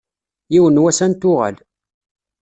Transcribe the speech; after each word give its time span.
Yiwen 0.53 0.77
n 0.81 0.81
wass 0.83 0.99
ad 1.05 1.09
n-tuɣal. 1.11 1.55